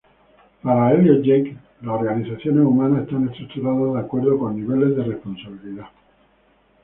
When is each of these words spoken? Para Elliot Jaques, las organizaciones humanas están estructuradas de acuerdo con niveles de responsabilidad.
Para 0.63 0.93
Elliot 0.93 1.23
Jaques, 1.23 1.55
las 1.83 1.93
organizaciones 1.99 2.65
humanas 2.65 3.03
están 3.03 3.29
estructuradas 3.29 3.93
de 3.93 3.99
acuerdo 3.99 4.39
con 4.39 4.55
niveles 4.59 4.97
de 4.97 5.03
responsabilidad. 5.03 5.85